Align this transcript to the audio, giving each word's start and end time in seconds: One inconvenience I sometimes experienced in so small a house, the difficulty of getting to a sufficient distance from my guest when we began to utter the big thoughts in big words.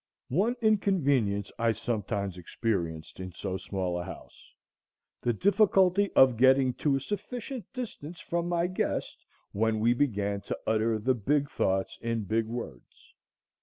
One 0.29 0.55
inconvenience 0.61 1.51
I 1.59 1.73
sometimes 1.73 2.35
experienced 2.35 3.19
in 3.19 3.33
so 3.33 3.57
small 3.57 3.99
a 3.99 4.03
house, 4.03 4.51
the 5.21 5.31
difficulty 5.31 6.11
of 6.15 6.37
getting 6.37 6.73
to 6.81 6.95
a 6.95 6.99
sufficient 6.99 7.71
distance 7.71 8.19
from 8.19 8.49
my 8.49 8.65
guest 8.65 9.23
when 9.51 9.79
we 9.79 9.93
began 9.93 10.41
to 10.41 10.57
utter 10.65 10.97
the 10.97 11.13
big 11.13 11.51
thoughts 11.51 11.99
in 12.01 12.23
big 12.23 12.47
words. 12.47 13.13